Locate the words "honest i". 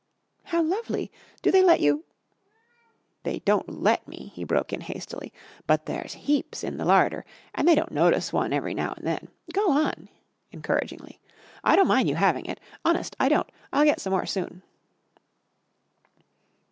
12.83-13.29